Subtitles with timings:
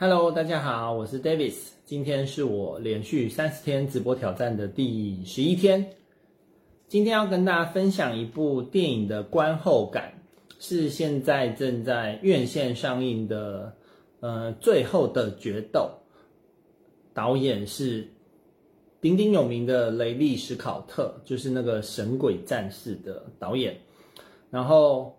[0.00, 1.70] Hello，大家好，我是 Davis。
[1.84, 5.90] 今天是我连续三十天直播挑战的第十一天。
[6.86, 10.12] 今天要跟大家分享一部电影的观后感，
[10.60, 13.74] 是现在正在院线上映的，
[14.20, 15.90] 呃，《最后的决斗》。
[17.12, 18.08] 导演是
[19.00, 23.76] 鼎鼎有名的雷利·史考特，就是那个《神鬼战士》的导演。
[24.48, 25.17] 然后。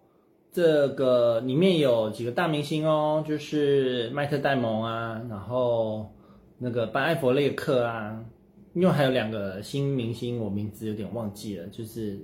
[0.51, 6.11] 这个里面有几个大明星哦，就是麦特戴蒙啊，然后
[6.57, 8.25] 那个班艾佛列克啊，
[8.73, 12.19] 因为还有两个新明星，我名字有点忘记了，就是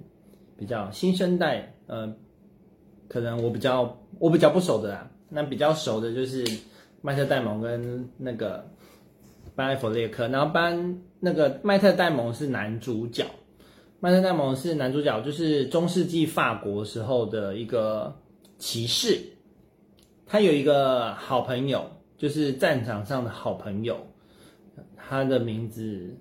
[0.57, 2.11] 比较新生代，呃，
[3.07, 6.44] 可能我比较我比较不熟的啦，那比较熟的就是
[7.02, 8.67] 麦特戴蒙跟那个
[9.55, 13.23] 班艾佛列克，然后班那个麦特戴蒙是男主角。
[14.05, 18.16] 麦特戴蒙是男主角，就是中世纪法国时候的一个
[18.59, 19.20] 骑士。
[20.28, 23.98] 他有一个好朋友，就是战场上的好朋友，
[24.95, 26.16] 他的名字，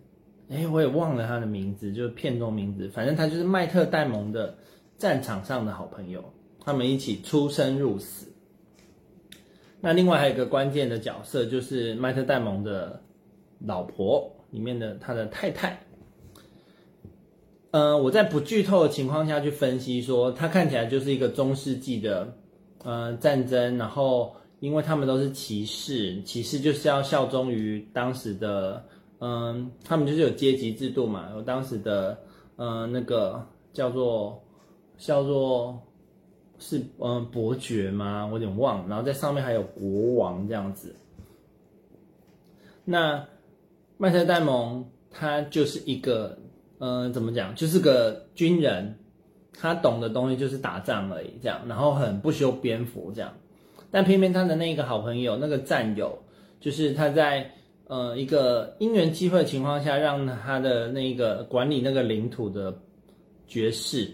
[0.49, 2.89] 哎，我也忘了他的名字，就是片中名字。
[2.89, 4.57] 反正他就是麦特戴蒙的
[4.97, 6.25] 战场上的好朋友，
[6.65, 8.33] 他们一起出生入死。
[9.83, 13.03] 那另外还有一个关键的角色，就是麦特戴蒙的
[13.59, 15.79] 老婆里面的他的太太。
[17.75, 22.33] 呃，我在不剧透的情况下去分析说，它看起来就是一个中世纪的
[22.85, 28.85] 呃战争，然后因为他们都是骑士，骑士就是要效忠于当时的，
[29.19, 32.17] 嗯、他们就是有阶级制度嘛，有当时的
[32.55, 34.41] 呃那个叫做
[34.97, 35.77] 叫做
[36.61, 38.25] 是嗯、伯爵吗？
[38.25, 40.95] 我有点忘了，然后在上面还有国王这样子。
[42.85, 43.27] 那
[43.97, 46.39] 麦特戴蒙他就是一个。
[46.79, 47.55] 嗯、呃，怎么讲？
[47.55, 48.95] 就是个军人，
[49.53, 53.33] 他懂的东西就是打仗而已，这样，然后很不修边幅这样。
[53.91, 56.19] 但偏偏他的那个好朋友，那个战友，
[56.59, 57.49] 就是他在
[57.87, 62.77] 呃一个因缘机会的情况下，让他的那个管理那个领土的
[63.47, 64.11] 爵士，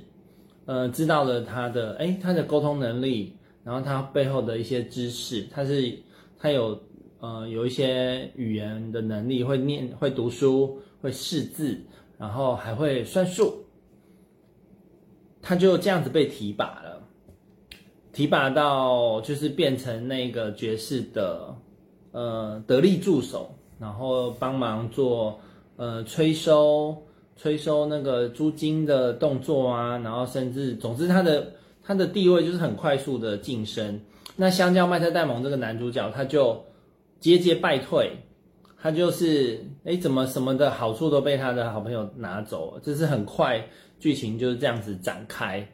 [0.66, 3.34] 呃，知道了他的诶他的沟通能力，
[3.65, 5.99] 然后他背后的一些知识，他是
[6.38, 6.78] 他有
[7.20, 11.81] 呃有一些语言的能力，会念会读书，会识字。
[12.20, 13.64] 然后还会算数，
[15.41, 17.03] 他就这样子被提拔了，
[18.12, 21.56] 提拔到就是变成那个爵士的
[22.12, 25.41] 呃得力助手，然后帮忙做
[25.76, 26.94] 呃催收
[27.36, 33.98] 催收那个租金的动作啊，然后甚至总之他的他的地位就是很快速的晋升。
[34.37, 36.66] 那相较麦特戴蒙这个男主角，他就
[37.19, 38.12] 节节败退。
[38.83, 42.81] 他就是哎，怎么什么的好处都被他的好朋友拿走了？
[42.83, 43.63] 这是很快
[43.99, 45.69] 剧情就是这样子展开。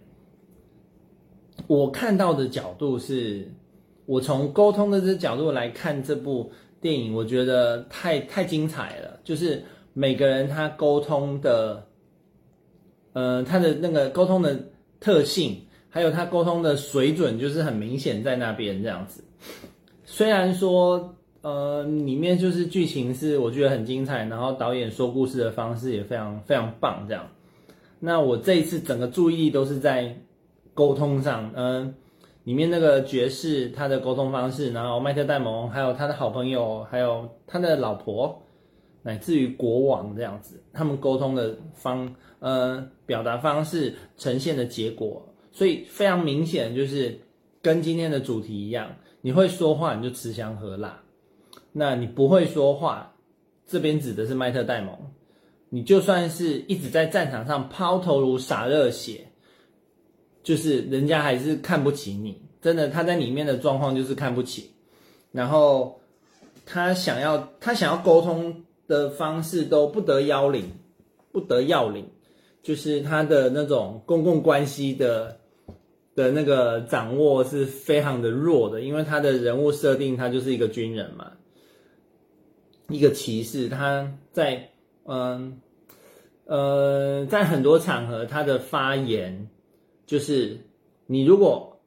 [1.69, 3.49] 我看到的角度是，
[4.07, 6.51] 我从沟通的这角度来看这部
[6.81, 9.21] 电影，我觉得太太精彩了。
[9.23, 9.63] 就是
[9.93, 11.87] 每个人他沟通的，
[13.13, 14.59] 呃，他的那个沟通的
[14.99, 19.23] 特性，还有他沟通的水准，就是很明显在那边这样子。
[20.05, 21.16] 虽然说。
[21.47, 27.25] 呃，里面就是剧情是我觉得很精彩，然后导演说故事的方式也非常非常棒，这样。
[28.01, 30.17] 那我这一次整个注意力都是在
[30.75, 31.95] 沟通上，嗯、
[32.43, 38.43] 里面那个爵士他的沟通方式，然后麦特戴蒙还有他的好朋友，还有他的老婆，
[39.05, 47.21] 乃至于国王这样子，他们沟通的方，呃，表达方式呈现的结果，所以非常明显就是
[47.63, 51.03] 跟今天的主题一样，你会说话你就吃香喝辣。
[51.79, 53.15] 那你不会说话，
[53.67, 54.97] 这边指的是麦特戴蒙。
[55.69, 59.29] 你就算是一直在战场上抛头颅洒热血，
[60.43, 62.41] 就是人家还是看不起你。
[62.63, 64.71] 真的，他在里面的状况就是看不起。
[65.33, 66.01] 然后
[66.65, 70.71] 他想要他想要沟通的方式都不得要领，
[71.31, 72.09] 不得要领，
[72.63, 75.37] 就是他的那种公共关系的
[76.15, 81.33] 的那个掌握是非常的弱的，因为他的人物设定他就是一个军人嘛。
[82.89, 84.69] 一个骑士，他在
[85.05, 85.61] 嗯
[86.45, 89.49] 呃，在很多场合，他的发言
[90.07, 90.59] 就是，
[91.07, 91.81] 你如果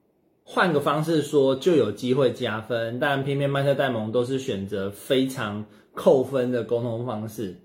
[0.44, 7.56] 换个方式说，就有机会加分，但偏偏麦特戴蒙都是选择非常扣分的沟通方式，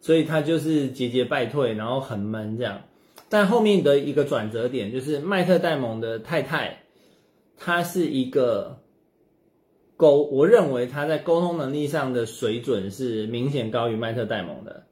[0.00, 2.80] 所以他就是节节败退，然后很闷这样。
[3.28, 6.82] 但后面的一个转折点就是，麦特戴蒙的太太，
[7.56, 8.78] 她是一个。
[9.98, 14.84] 沟，我认为他在沟通能力上的水准是明显高于麦特戴蒙的，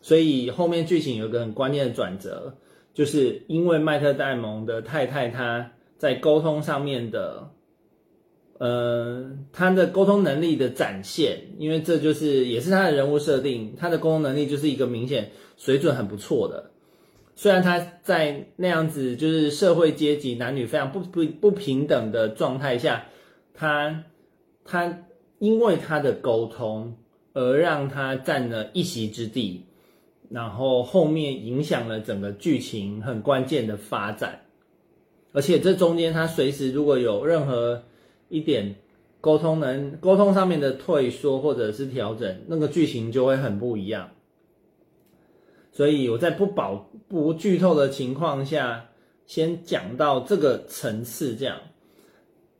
[0.00, 2.56] 所以后面剧情有一个很关键的转折，
[2.94, 7.50] 就是因为麦特戴蒙的太太她在沟通上面的
[8.58, 16.70] 呃，他的沟通能力的展现，因为这就是也是他的人物设定，他的沟通能力就是一个明显水准很不错的。
[17.34, 23.06] 虽然他在那样子就是社会阶级男女非常不不不平等的状态下，
[23.52, 24.04] 他
[24.64, 25.04] 他
[25.38, 26.96] 因为他的沟通
[27.32, 29.64] 而让他占了一席之地，
[30.30, 34.40] 然后后面影响了整个剧情很关键的发展，
[35.32, 37.82] 而且这中间他随时如果有任何
[38.28, 38.76] 一点
[39.20, 44.10] 沟通能沟通上面的退缩或者是调整，那个剧情就会很不一样。
[45.72, 48.86] 所以我在不保不剧透的情况下，
[49.26, 51.58] 先讲到这个层次这样，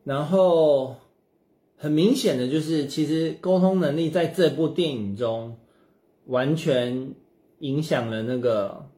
[0.02, 0.96] 然后
[1.84, 5.58] 很明显的就是，其实沟通能力在这部电影中
[6.24, 7.12] 完全
[7.58, 8.88] 影响了那个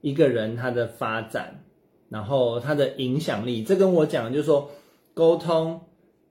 [0.00, 1.62] 一个人他的发展，
[2.08, 3.62] 然后他的影响力。
[3.62, 4.70] 这跟我讲的就是说，
[5.12, 5.82] 沟通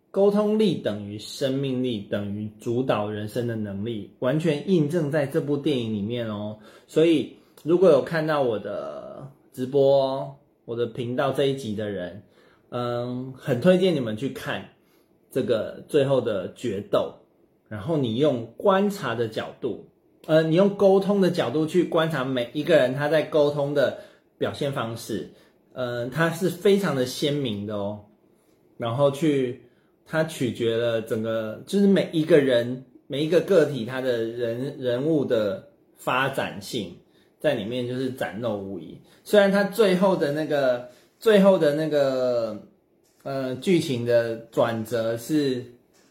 [0.10, 6.58] 沟通力等于生命力等于主导人生的能力，完全印证在这部电影里面哦。
[6.88, 10.36] 所以，如果有看到我的直播、
[10.66, 12.24] 我的频道这一集的人，
[12.70, 14.70] 嗯，很推荐你们去看
[15.32, 17.16] 这个最后的决斗。
[17.68, 19.88] 然后你用观察的角度，
[20.26, 24.00] 呃，你用沟通的角度去观察每一个人他在沟通的
[24.38, 25.30] 表现方式，
[25.74, 28.06] 嗯，他是非常的鲜明的哦。
[28.78, 29.64] 然后去，
[30.06, 36.96] 他取决了整个，就是每一个人、每一个个体他的人人物的发展性。
[37.40, 39.00] 在里面就是展露无遗。
[39.24, 40.90] 虽然他最后的那个
[41.20, 42.68] 最后的那个
[43.30, 45.64] 呃剧情的转折是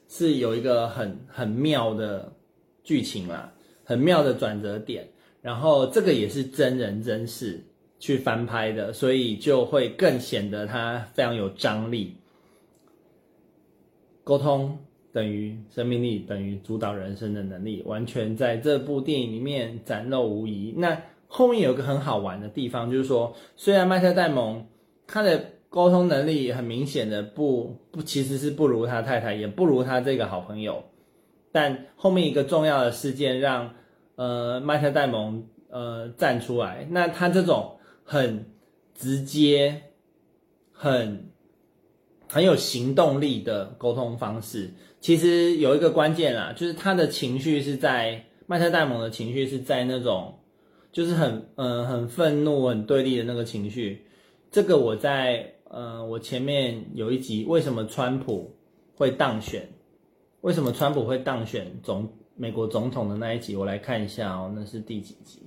[0.07, 2.33] 是有一个很很妙的
[2.85, 5.05] 剧情啦，很妙的转折点。
[5.43, 7.61] 然后这个也是真人真事
[7.99, 12.15] 去翻拍的，所以就会更显得他非常有张力。
[14.23, 14.79] 沟通
[15.13, 20.73] 等于生命力，等于主导人生的能力，完全在这部电影里面展露无遗。
[20.77, 20.97] 那。
[21.31, 24.67] 后面有个很好玩的地方，就是说，虽然麦特戴蒙
[25.07, 30.85] 他的沟通能力很明显的不不，其实是不如他太太，也不如他这个好朋友，
[31.53, 33.75] 但后面一个重要的事件让
[34.17, 38.47] 呃麦特戴蒙呃站出来，那他这种很
[38.95, 39.83] 直接、
[40.73, 41.31] 很
[42.29, 44.71] 很有行动力的沟通方式，
[45.01, 50.35] 其实有一个关键啦，就是他的情绪是在麦特戴蒙的情绪是在那种。
[50.91, 54.07] 就是很嗯很愤怒很对立的那个情绪，
[54.51, 58.55] 这个我在呃我前面有一集为什么川普
[58.97, 59.69] 会当选，
[60.41, 65.43] 为什么川普会当选总美国总统的那一集，我来看一下哦，那是第几集？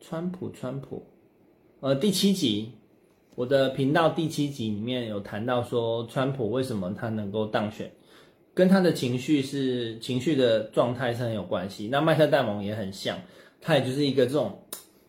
[0.00, 1.04] 川普川普，
[1.80, 2.72] 呃第七集，
[3.34, 7.90] 我的频道第七集里面有谈到说川普为什么他能够当选，
[8.54, 13.18] 跟他的情绪是情绪的状态是很有关系，那麦特戴蒙也很像。
[13.64, 14.58] 他也就是一个这种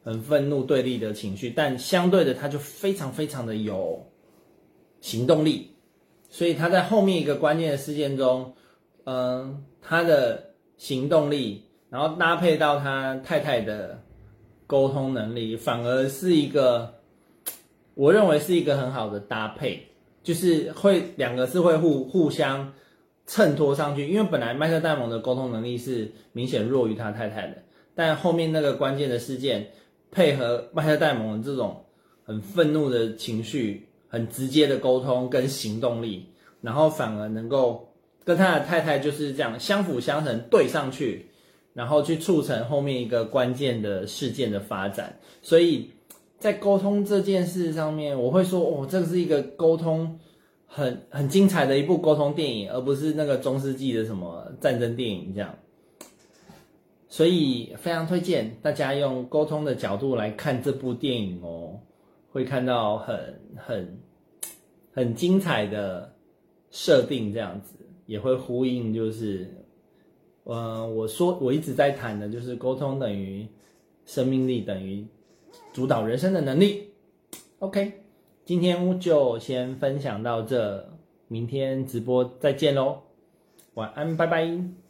[0.04, 4.06] 很愤怒对立的情绪，但相对的，他就非常非常的有
[5.04, 5.70] 行动力，
[6.30, 8.54] 所以他在后面一个关键的事件中，
[9.04, 14.00] 嗯，他的行动力，然后搭配到他太太的
[14.66, 17.02] 沟通能力，反而是一个
[17.96, 19.90] 我认为是一个很好的搭配，
[20.24, 22.72] 就是会两个是会互互相
[23.28, 27.58] 衬托上去，因为本来麦克戴蒙的沟通能力是明显弱于他太太的。
[27.94, 29.68] 但后面那个关键的事件，
[30.12, 31.84] 配合麦克戴蒙的这种
[32.24, 36.24] 很愤怒的情绪，很直接的沟通跟行动力，
[36.62, 37.92] 然后反而能够
[38.24, 41.26] 跟他的太太就是这样相辅相成对上去，
[41.74, 45.18] 然后去促成后面一个关键的事件的发展。
[45.42, 45.90] 所以
[46.38, 50.20] 在沟通这件事上面，我会说，哦，这是一个沟通
[50.68, 55.56] 很很精彩的一部沟通电影，而不是那个中世纪的什么战争电影这样。
[57.10, 61.80] 所以非常推荐大家用沟通的角度来看这部电影哦，
[62.34, 64.00] 会看到很很
[64.92, 66.14] 很精彩的
[66.72, 67.76] 设定，这样子
[68.08, 69.48] 也会呼应，就是，
[70.44, 73.48] 呃，我说我一直在谈的，就是沟通等于
[74.06, 75.06] 生命力等于
[75.72, 76.90] 主导人生的能力。
[77.60, 78.02] OK，
[78.44, 80.92] 今天就先分享到这，
[81.28, 83.04] 明天直播再见喽，
[83.76, 84.83] 晚安，拜拜。